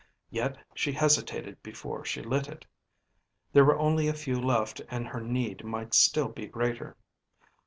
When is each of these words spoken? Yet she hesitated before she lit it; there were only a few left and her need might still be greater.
Yet 0.31 0.57
she 0.73 0.93
hesitated 0.93 1.61
before 1.61 2.03
she 2.05 2.23
lit 2.23 2.47
it; 2.49 2.65
there 3.53 3.63
were 3.63 3.77
only 3.77 4.07
a 4.07 4.15
few 4.15 4.41
left 4.41 4.81
and 4.89 5.07
her 5.07 5.21
need 5.21 5.63
might 5.63 5.93
still 5.93 6.29
be 6.29 6.47
greater. 6.47 6.97